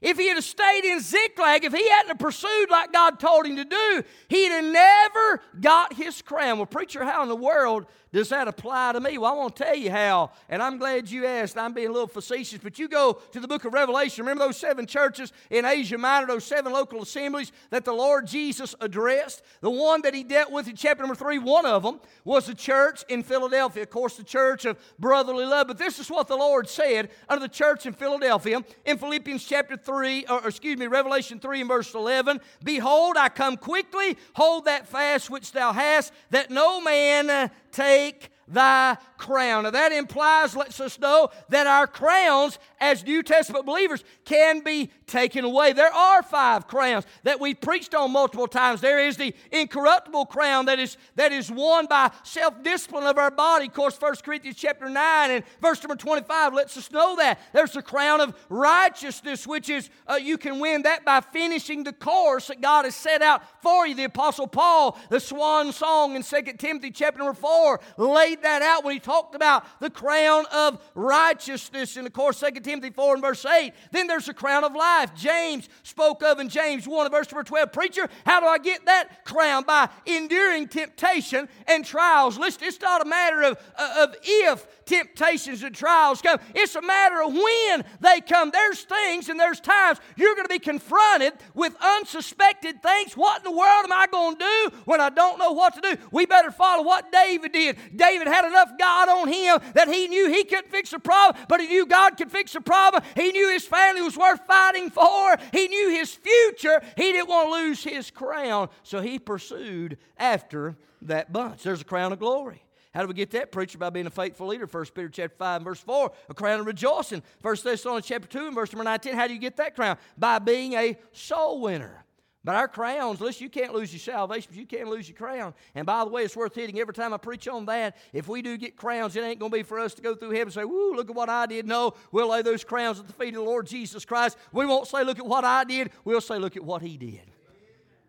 [0.00, 3.64] If he had stayed in Ziklag, if he hadn't pursued like God told him to
[3.64, 6.58] do, he'd have never got his crown.
[6.58, 9.18] Well, preacher, how in the world does that apply to me?
[9.18, 11.58] Well, I want to tell you how, and I'm glad you asked.
[11.58, 14.24] I'm being a little facetious, but you go to the book of Revelation.
[14.24, 18.74] Remember those seven churches in Asia Minor, those seven local assemblies that the Lord Jesus
[18.80, 19.42] addressed?
[19.60, 22.54] The one that he dealt with in chapter number three, one of them was the
[22.54, 23.82] church in Philadelphia.
[23.82, 25.68] Of course, the church of brotherly love.
[25.68, 29.76] But this is what the Lord said under the church in Philadelphia in Philippians chapter
[29.76, 32.40] 3, or excuse me, Revelation 3 and verse 11.
[32.64, 38.96] Behold, I come quickly, hold that fast which thou hast, that no man take thy
[39.18, 39.64] crown.
[39.64, 44.90] Now that implies, lets us know that our crowns as New Testament believers can be
[45.06, 45.72] taken away.
[45.72, 48.80] There are five crowns that we've preached on multiple times.
[48.80, 53.66] There is the incorruptible crown that is, that is won by self-discipline of our body.
[53.66, 57.40] Of course, 1 Corinthians chapter 9 and verse number 25 lets us know that.
[57.52, 61.92] There's the crown of righteousness, which is uh, you can win that by finishing the
[61.92, 63.94] course that God has set out for you.
[63.94, 68.84] The Apostle Paul, the swan song in 2 Timothy chapter number 4, laid that out
[68.84, 71.96] when he talked about the crown of righteousness.
[71.96, 73.72] And of course, 2 Timothy 4 and verse 8.
[73.90, 75.14] Then there's the crown of life.
[75.16, 77.72] James spoke of in James 1 and verse number 12.
[77.72, 79.64] Preacher, how do I get that crown?
[79.64, 82.38] By enduring temptation and trials.
[82.38, 86.38] Listen, it's not a matter of, uh, of if temptations and trials come.
[86.54, 88.50] It's a matter of when they come.
[88.50, 93.14] There's things and there's times you're going to be confronted with unsuspected things.
[93.14, 95.80] What in the world am I going to do when I don't know what to
[95.80, 95.96] do?
[96.10, 97.76] We better follow what David did.
[97.94, 101.60] David had enough God on him that he knew he couldn't fix the problem, but
[101.60, 103.02] he knew God could fix the problem.
[103.14, 105.36] He knew his family was worth fighting for.
[105.52, 106.80] He knew his future.
[106.96, 111.62] He didn't want to lose his crown, so he pursued after that bunch.
[111.62, 112.62] There's a crown of glory.
[112.94, 113.52] How do we get that?
[113.52, 114.66] Preacher by being a faithful leader.
[114.66, 117.22] 1 Peter chapter 5 verse 4, a crown of rejoicing.
[117.42, 119.98] 1 Thessalonians chapter 2 and verse number 19, how do you get that crown?
[120.16, 122.04] By being a soul winner.
[122.44, 125.52] But our crowns, listen, you can't lose your salvation, but you can't lose your crown.
[125.74, 127.96] And by the way, it's worth hitting every time I preach on that.
[128.12, 130.30] If we do get crowns, it ain't going to be for us to go through
[130.30, 131.66] heaven and say, Woo, look at what I did.
[131.66, 134.38] No, we'll lay those crowns at the feet of the Lord Jesus Christ.
[134.52, 135.90] We won't say, Look at what I did.
[136.04, 137.20] We'll say, Look at what He did.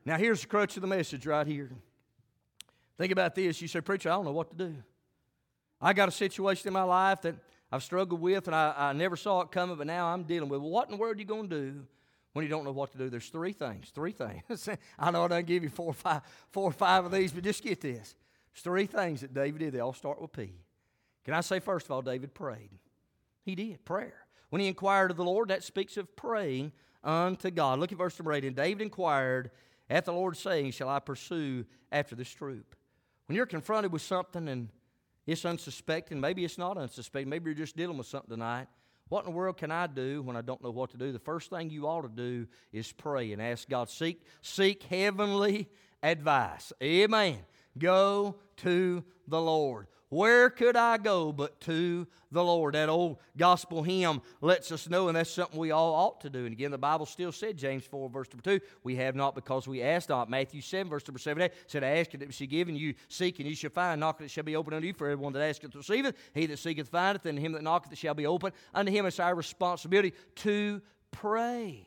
[0.05, 1.71] Now, here's the crutch of the message right here.
[2.99, 3.61] Think about this.
[3.61, 4.75] You say, Preacher, I don't know what to do.
[5.81, 7.35] I got a situation in my life that
[7.71, 10.59] I've struggled with and I, I never saw it coming, but now I'm dealing with.
[10.59, 11.85] What in the world are you going to do
[12.33, 13.09] when you don't know what to do?
[13.09, 13.89] There's three things.
[13.95, 14.67] Three things.
[14.99, 17.41] I know I don't give you four or five, four or five of these, but
[17.41, 18.15] just get this.
[18.53, 19.73] There's three things that David did.
[19.73, 20.51] They all start with P.
[21.23, 22.71] Can I say, first of all, David prayed?
[23.45, 24.25] He did, prayer.
[24.49, 27.79] When he inquired of the Lord, that speaks of praying unto God.
[27.79, 28.43] Look at verse number 8.
[28.43, 29.51] And David inquired
[29.89, 32.75] at the Lord, saying, Shall I pursue after this troop?
[33.29, 34.69] When you're confronted with something and
[35.27, 36.19] it's unsuspecting.
[36.19, 37.29] Maybe it's not unsuspecting.
[37.29, 38.65] Maybe you're just dealing with something tonight.
[39.07, 41.11] What in the world can I do when I don't know what to do?
[41.11, 43.91] The first thing you ought to do is pray and ask God.
[43.91, 45.69] Seek, seek heavenly
[46.01, 46.73] advice.
[46.81, 47.37] Amen.
[47.77, 49.85] Go to the Lord.
[50.09, 52.73] Where could I go but to the Lord?
[52.73, 56.45] That old gospel hymn lets us know, and that's something we all ought to do.
[56.45, 59.67] And again, the Bible still said, James 4, verse number 2, we have not because
[59.67, 60.27] we ask not.
[60.27, 63.39] Matthew 7, verse number 7, said, I Ask and it shall be given you, seek
[63.39, 64.93] and you shall find, knock and it shall be opened unto you.
[64.93, 68.15] For everyone that asketh receiveth, he that seeketh findeth, and him that knocketh it shall
[68.15, 68.53] be opened.
[68.73, 70.81] Unto him it's our responsibility to
[71.11, 71.85] pray.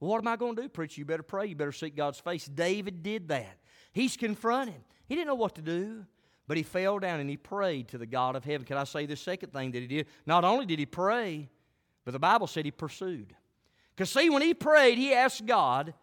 [0.00, 1.00] Well, what am I going to do, preacher?
[1.00, 1.46] You better pray.
[1.46, 2.44] You better seek God's face.
[2.44, 3.58] David did that.
[3.94, 4.82] He's confronted.
[5.06, 6.04] He didn't know what to do.
[6.46, 8.66] But he fell down and he prayed to the God of heaven.
[8.66, 10.06] Can I say the second thing that he did?
[10.26, 11.48] Not only did he pray,
[12.04, 13.34] but the Bible said he pursued.
[13.94, 15.94] Because, see, when he prayed, he asked God,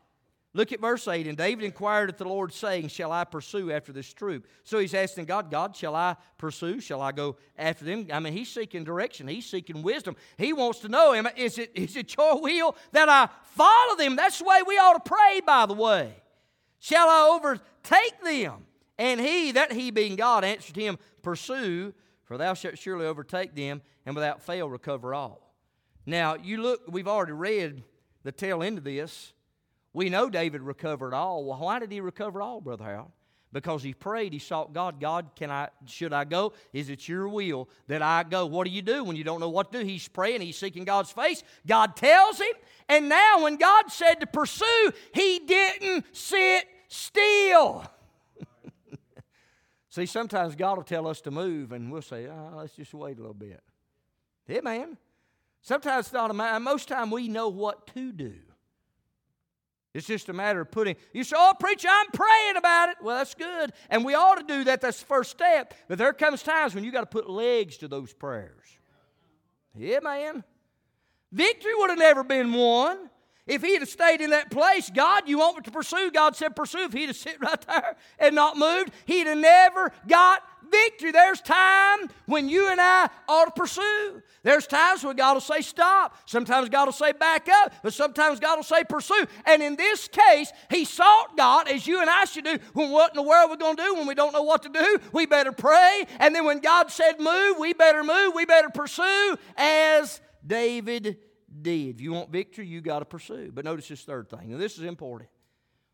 [0.53, 3.91] look at verse 8, and David inquired at the Lord, saying, Shall I pursue after
[3.91, 4.47] this troop?
[4.63, 6.79] So he's asking God, God, shall I pursue?
[6.79, 8.07] Shall I go after them?
[8.11, 10.15] I mean, he's seeking direction, he's seeking wisdom.
[10.37, 14.15] He wants to know, is it, is it your will that I follow them?
[14.15, 16.15] That's the way we ought to pray, by the way.
[16.79, 18.65] Shall I overtake them?
[18.97, 23.81] And he, that he being God, answered him, Pursue, for thou shalt surely overtake them,
[24.05, 25.53] and without fail recover all.
[26.05, 27.83] Now, you look, we've already read
[28.23, 29.33] the tail end of this.
[29.93, 31.43] We know David recovered all.
[31.43, 33.11] Well, why did he recover all, Brother Harold?
[33.53, 35.01] Because he prayed, he sought God.
[35.01, 36.53] God, can I should I go?
[36.71, 38.45] Is it your will that I go?
[38.45, 39.85] What do you do when you don't know what to do?
[39.85, 41.43] He's praying, he's seeking God's face.
[41.67, 42.53] God tells him.
[42.87, 47.85] And now when God said to pursue, he didn't sit still.
[49.91, 53.17] See, sometimes God will tell us to move, and we'll say, oh, let's just wait
[53.17, 53.61] a little bit.
[54.47, 54.97] Yeah, man.
[55.61, 58.33] Sometimes it's not a matter, most time we know what to do.
[59.93, 62.97] It's just a matter of putting, you say, oh, preacher, I'm praying about it.
[63.01, 63.73] Well, that's good.
[63.89, 64.79] And we ought to do that.
[64.79, 65.73] That's the first step.
[65.89, 68.65] But there comes times when you got to put legs to those prayers.
[69.75, 70.45] Yeah, man.
[71.33, 73.09] Victory would have never been won
[73.47, 76.11] if he'd have stayed in that place, God, you want to pursue?
[76.11, 76.83] God said, pursue.
[76.83, 81.11] If he'd have sit right there and not moved, he'd have never got victory.
[81.11, 84.21] There's time when you and I ought to pursue.
[84.43, 86.17] There's times when God will say stop.
[86.25, 89.25] Sometimes God will say back up, but sometimes God will say pursue.
[89.45, 92.57] And in this case, he sought God as you and I should do.
[92.73, 94.69] When what in the world we're going to do when we don't know what to
[94.69, 94.99] do?
[95.13, 96.05] We better pray.
[96.19, 98.33] And then when God said move, we better move.
[98.35, 101.17] We better pursue as David
[101.61, 101.95] did.
[101.95, 103.51] If you want victory, you got to pursue.
[103.53, 104.51] But notice this third thing.
[104.51, 105.29] Now, this is important.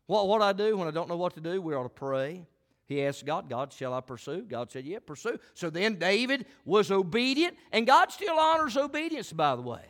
[0.06, 2.46] What, what I do when I don't know what to do, we ought to pray.
[2.86, 4.42] He asked God, God, shall I pursue?
[4.42, 5.38] God said, Yeah, pursue.
[5.52, 9.84] So then David was obedient, and God still honors obedience, by the way.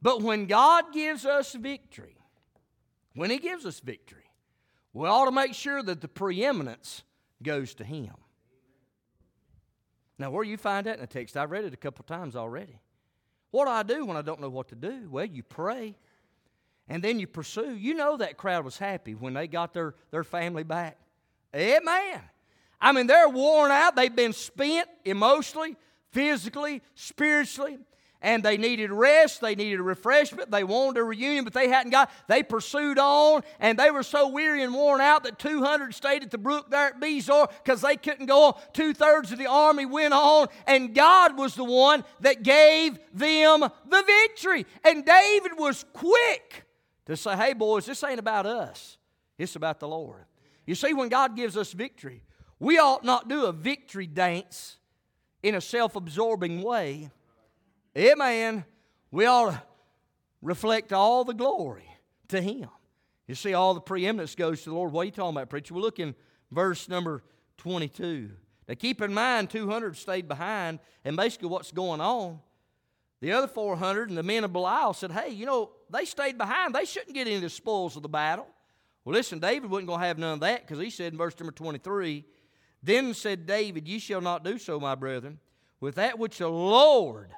[0.00, 2.16] But when God gives us victory,
[3.14, 4.30] when He gives us victory,
[4.92, 7.02] we ought to make sure that the preeminence
[7.42, 8.14] goes to Him.
[10.18, 12.78] Now, where you find that in the text, I've read it a couple times already.
[13.52, 15.08] What do I do when I don't know what to do?
[15.08, 15.94] Well, you pray
[16.88, 17.76] and then you pursue.
[17.76, 20.98] You know that crowd was happy when they got their, their family back.
[21.54, 22.20] Eh, Amen.
[22.80, 23.94] I mean, they're worn out.
[23.94, 25.76] They've been spent emotionally,
[26.10, 27.78] physically, spiritually
[28.22, 31.90] and they needed rest, they needed a refreshment, they wanted a reunion, but they hadn't
[31.90, 32.10] got.
[32.28, 36.30] They pursued on, and they were so weary and worn out that 200 stayed at
[36.30, 38.54] the brook there at Besor because they couldn't go on.
[38.72, 43.60] Two thirds of the army went on, and God was the one that gave them
[43.60, 44.64] the victory.
[44.84, 46.64] And David was quick
[47.06, 48.98] to say, "Hey, boys, this ain't about us;
[49.36, 50.24] it's about the Lord."
[50.64, 52.22] You see, when God gives us victory,
[52.60, 54.78] we ought not do a victory dance
[55.42, 57.10] in a self-absorbing way
[57.96, 58.64] Amen.
[59.10, 59.62] We ought to
[60.40, 61.88] reflect all the glory
[62.28, 62.68] to Him.
[63.26, 64.92] You see, all the preeminence goes to the Lord.
[64.92, 65.74] What are you talking about, preacher?
[65.74, 66.14] We'll look in
[66.50, 67.22] verse number
[67.58, 68.30] 22.
[68.68, 72.40] Now, keep in mind, 200 stayed behind, and basically what's going on,
[73.20, 76.74] the other 400 and the men of Belial said, Hey, you know, they stayed behind.
[76.74, 78.48] They shouldn't get any of the spoils of the battle.
[79.04, 81.38] Well, listen, David wasn't going to have none of that because he said in verse
[81.38, 82.24] number 23,
[82.82, 85.38] Then said David, Ye shall not do so, my brethren,
[85.80, 87.30] with that which the Lord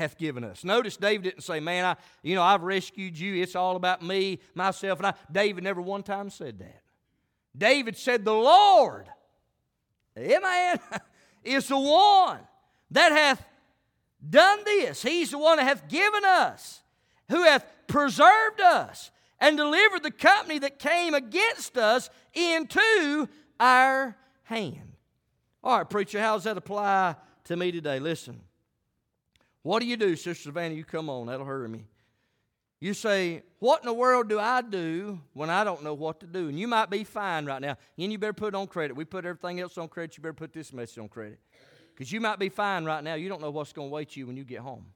[0.00, 0.64] hath given us.
[0.64, 3.40] Notice David didn't say, Man, I, you know, I've rescued you.
[3.40, 5.14] It's all about me, myself, and I.
[5.30, 6.82] David never one time said that.
[7.56, 9.06] David said, The Lord,
[10.18, 10.80] amen,
[11.44, 12.40] is the one
[12.90, 13.44] that hath
[14.28, 15.02] done this.
[15.02, 16.82] He's the one that hath given us,
[17.28, 23.28] who hath preserved us and delivered the company that came against us into
[23.58, 24.96] our hand.
[25.62, 28.00] All right, preacher, how does that apply to me today?
[28.00, 28.40] Listen.
[29.62, 30.74] What do you do, Sister Savannah?
[30.74, 31.84] You come on, that'll hurry me.
[32.80, 36.26] You say, What in the world do I do when I don't know what to
[36.26, 36.48] do?
[36.48, 37.76] And you might be fine right now.
[37.98, 38.96] And you better put it on credit.
[38.96, 40.16] We put everything else on credit.
[40.16, 41.38] You better put this message on credit.
[41.94, 43.14] Because you might be fine right now.
[43.14, 44.86] You don't know what's going to wait you when you get home.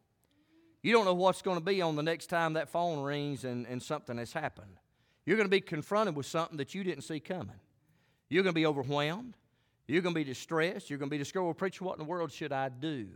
[0.82, 3.66] You don't know what's going to be on the next time that phone rings and,
[3.66, 4.76] and something has happened.
[5.26, 7.56] You're going to be confronted with something that you didn't see coming.
[8.30, 9.34] You're going to be overwhelmed.
[9.86, 10.88] You're going to be distressed.
[10.88, 11.58] You're going to be discouraged.
[11.58, 13.08] Preacher, what in the world should I do?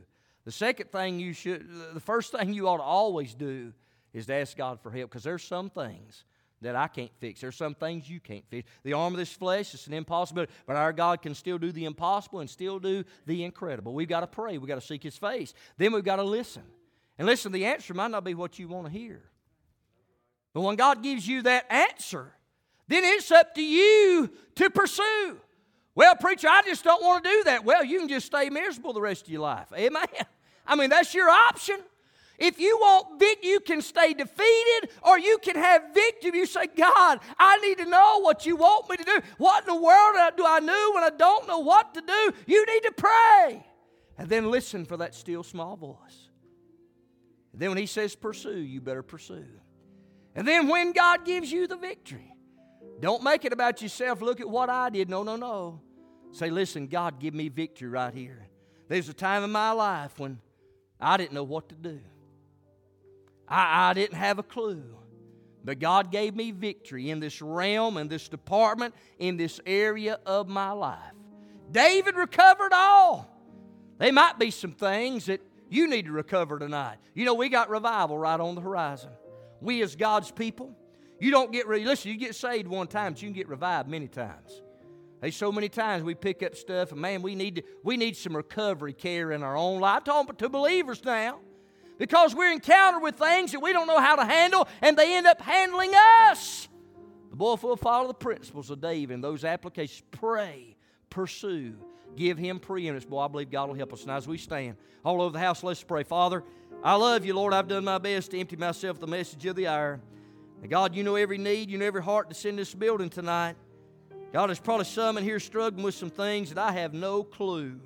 [0.44, 3.72] The second thing you should, the first thing you ought to always do
[4.12, 6.24] is to ask God for help because there's some things
[6.60, 7.40] that I can't fix.
[7.40, 8.68] There's some things you can't fix.
[8.82, 11.84] The arm of this flesh is an impossibility, but our God can still do the
[11.84, 13.94] impossible and still do the incredible.
[13.94, 14.58] We've got to pray.
[14.58, 15.54] We've got to seek His face.
[15.76, 16.64] Then we've got to listen.
[17.18, 19.22] And listen, the answer might not be what you want to hear.
[20.52, 22.32] But when God gives you that answer,
[22.88, 25.40] then it's up to you to pursue.
[25.98, 27.64] Well, preacher, I just don't want to do that.
[27.64, 29.66] Well, you can just stay miserable the rest of your life.
[29.76, 30.06] Amen.
[30.64, 31.80] I mean, that's your option.
[32.38, 36.38] If you want victory, you can stay defeated or you can have victory.
[36.38, 39.20] You say, God, I need to know what you want me to do.
[39.38, 42.32] What in the world do I know when I don't know what to do?
[42.46, 43.66] You need to pray.
[44.16, 46.28] And then listen for that still small voice.
[47.52, 49.46] And then when He says pursue, you better pursue.
[50.36, 52.36] And then when God gives you the victory,
[53.00, 54.22] don't make it about yourself.
[54.22, 55.10] Look at what I did.
[55.10, 55.80] No, no, no.
[56.38, 58.46] Say, listen, God, give me victory right here.
[58.86, 60.38] There's a time in my life when
[61.00, 61.98] I didn't know what to do.
[63.48, 64.84] I, I didn't have a clue.
[65.64, 70.46] But God gave me victory in this realm, in this department, in this area of
[70.46, 71.12] my life.
[71.72, 73.28] David recovered all.
[73.98, 76.98] There might be some things that you need to recover tonight.
[77.14, 79.10] You know, we got revival right on the horizon.
[79.60, 80.72] We, as God's people,
[81.18, 84.06] you don't get, listen, you get saved one time, but you can get revived many
[84.06, 84.62] times.
[85.20, 88.16] There's so many times we pick up stuff, and man, we need to, we need
[88.16, 89.98] some recovery care in our own life.
[89.98, 91.40] I'm talking to believers now,
[91.98, 95.26] because we're encountered with things that we don't know how to handle, and they end
[95.26, 96.68] up handling us.
[97.30, 100.02] The boy will follow the principles of David and those applications.
[100.12, 100.76] Pray,
[101.10, 101.74] pursue,
[102.16, 103.04] give him preeminence.
[103.04, 104.06] Boy, I believe God will help us.
[104.06, 106.04] Now, as we stand all over the house, let's pray.
[106.04, 106.44] Father,
[106.84, 107.52] I love you, Lord.
[107.52, 110.00] I've done my best to empty myself of the message of the hour.
[110.62, 113.56] And God, you know every need, you know every heart that's in this building tonight.
[114.32, 117.80] God, there's probably some in here struggling with some things that I have no clue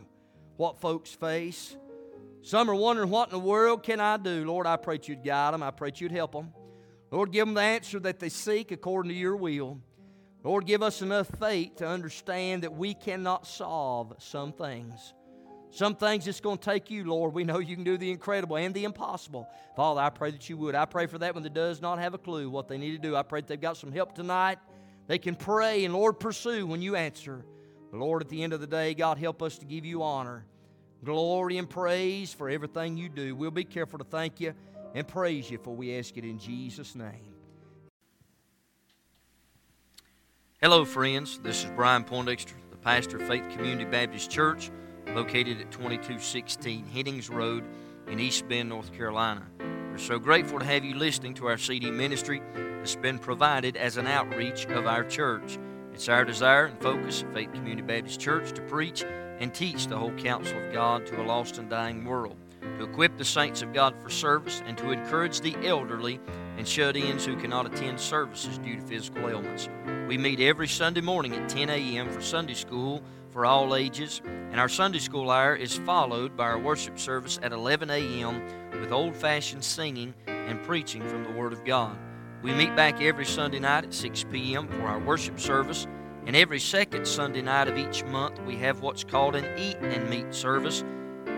[0.57, 1.76] what folks face.
[2.43, 4.45] Some are wondering, what in the world can I do?
[4.45, 5.62] Lord, I pray that you'd guide them.
[5.62, 6.53] I pray that you'd help them.
[7.12, 9.80] Lord, give them the answer that they seek according to your will.
[10.43, 15.14] Lord, give us enough faith to understand that we cannot solve some things.
[15.70, 17.32] Some things it's going to take you, Lord.
[17.32, 19.49] We know you can do the incredible and the impossible.
[19.76, 20.74] Father, I pray that you would.
[20.74, 22.99] I pray for that one that does not have a clue what they need to
[22.99, 23.14] do.
[23.14, 24.59] I pray that they've got some help tonight.
[25.07, 27.45] They can pray and, Lord, pursue when you answer.
[27.91, 30.45] But, Lord, at the end of the day, God, help us to give you honor,
[31.05, 33.35] glory, and praise for everything you do.
[33.35, 34.55] We'll be careful to thank you
[34.95, 37.35] and praise you, for we ask it in Jesus' name.
[40.61, 41.41] Hello, friends.
[41.43, 44.71] This is Brian Poindexter, the pastor of Faith Community Baptist Church
[45.09, 47.65] located at 2216 Hennings Road
[48.07, 49.43] in East Bend, North Carolina.
[49.93, 53.99] We're so grateful to have you listening to our CD ministry that's been provided as
[53.99, 55.59] an outreach of our church.
[55.93, 59.05] It's our desire and focus at Faith Community Baptist Church to preach
[59.38, 63.18] and teach the whole counsel of God to a lost and dying world, to equip
[63.18, 66.18] the saints of God for service, and to encourage the elderly
[66.57, 69.68] and shut ins who cannot attend services due to physical ailments.
[70.09, 72.11] We meet every Sunday morning at 10 a.m.
[72.11, 73.03] for Sunday school
[73.33, 77.53] for all ages, and our Sunday school hour is followed by our worship service at
[77.53, 78.43] 11 a.m.
[78.78, 81.97] with old fashioned singing and preaching from the Word of God.
[82.43, 84.68] We meet back every Sunday night at 6 p.m.
[84.68, 85.87] for our worship service,
[86.26, 90.11] and every second Sunday night of each month we have what's called an Eat and
[90.11, 90.85] Meet service.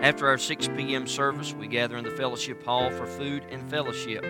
[0.01, 1.07] After our 6 p.m.
[1.07, 4.23] service, we gather in the fellowship hall for food and fellowship.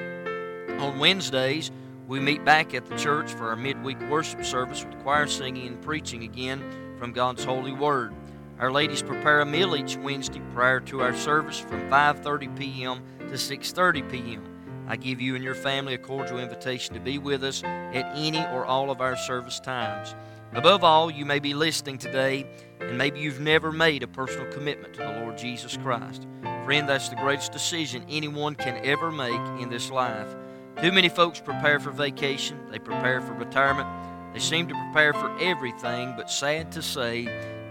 [0.79, 1.71] On Wednesdays,
[2.07, 5.81] we meet back at the church for our midweek worship service with choir singing and
[5.81, 8.13] preaching again from God's holy word.
[8.59, 13.03] Our ladies prepare a meal each Wednesday prior to our service from 5:30 p.m.
[13.19, 14.85] to 6:30 p.m.
[14.87, 18.39] I give you and your family a cordial invitation to be with us at any
[18.47, 20.15] or all of our service times.
[20.53, 22.45] Above all, you may be listening today
[22.79, 26.27] and maybe you've never made a personal commitment to the Lord Jesus Christ.
[26.63, 30.35] Friend, that's the greatest decision anyone can ever make in this life.
[30.81, 33.87] Too many folks prepare for vacation, they prepare for retirement,
[34.35, 37.23] they seem to prepare for everything, but sad to say,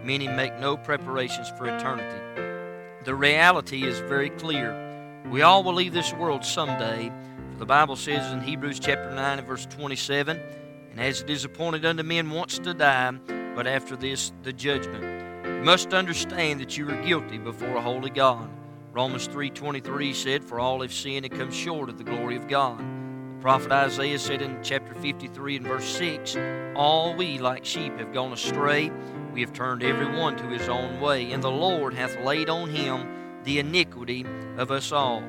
[0.02, 3.04] many make no preparations for eternity.
[3.04, 5.20] The reality is very clear.
[5.30, 7.12] We all will leave this world someday.
[7.52, 10.40] For the Bible says in Hebrews chapter 9 and verse 27,
[10.92, 13.12] And as it is appointed unto men once to die,
[13.54, 15.04] but after this the judgment.
[15.44, 18.48] You must understand that you are guilty before a holy God.
[18.94, 22.82] Romans 3.23 said, For all have sinned and come short of the glory of God
[23.44, 26.34] prophet Isaiah said in chapter 53 and verse 6
[26.74, 28.90] All we like sheep have gone astray.
[29.34, 32.70] We have turned every one to his own way, and the Lord hath laid on
[32.70, 33.06] him
[33.44, 34.24] the iniquity
[34.56, 35.22] of us all.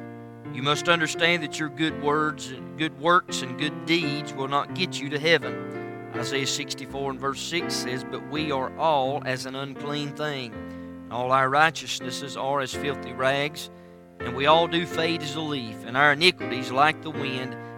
[0.54, 4.76] You must understand that your good words and good works and good deeds will not
[4.76, 6.10] get you to heaven.
[6.16, 10.54] Isaiah 64 and verse 6 says, But we are all as an unclean thing.
[11.12, 13.70] All our righteousnesses are as filthy rags,
[14.22, 17.58] and we all do fade as a leaf, and our iniquities, like the wind,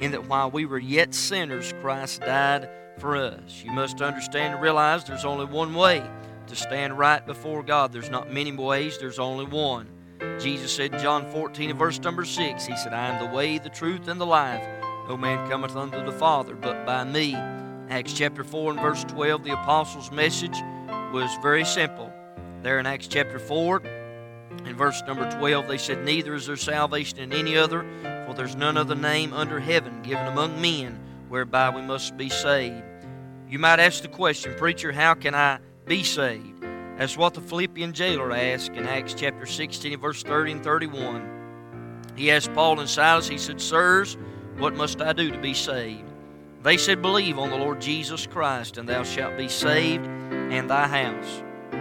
[0.00, 2.68] in that while we were yet sinners, Christ died
[2.98, 3.62] for us.
[3.64, 6.02] You must understand and realize there's only one way
[6.46, 7.92] to stand right before God.
[7.92, 9.88] There's not many ways, there's only one.
[10.38, 13.58] Jesus said in John 14 and verse number 6, He said, I am the way,
[13.58, 14.66] the truth, and the life.
[15.08, 17.34] No man cometh unto the Father but by me.
[17.88, 20.56] Acts chapter 4 and verse 12, the apostles' message
[21.12, 22.12] was very simple.
[22.62, 23.82] There in Acts chapter 4,
[24.64, 27.84] in verse number 12, they said, Neither is there salvation in any other,
[28.26, 30.98] for there's none other name under heaven given among men
[31.28, 32.82] whereby we must be saved.
[33.48, 36.62] You might ask the question, Preacher, how can I be saved?
[36.98, 42.02] That's what the Philippian jailer asked in Acts chapter 16, verse 30 and 31.
[42.16, 44.16] He asked Paul and Silas, he said, Sirs,
[44.58, 46.10] what must I do to be saved?
[46.62, 50.88] They said, Believe on the Lord Jesus Christ, and thou shalt be saved and thy
[50.88, 51.42] house.